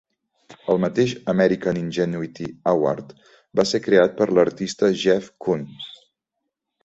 [0.75, 3.13] El mateix American Ingenuity Award
[3.61, 5.93] va ser creat per l'artista Jeff Koons.